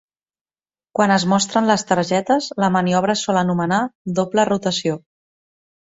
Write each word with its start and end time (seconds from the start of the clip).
Quan 0.99 1.13
es 1.15 1.25
mostren 1.33 1.67
les 1.71 1.83
targetes, 1.91 2.49
la 2.65 2.69
maniobra 2.79 3.17
es 3.19 3.23
sol 3.27 3.41
anomenar 3.43 3.81
"doble 4.21 4.51
rotació". 4.51 5.01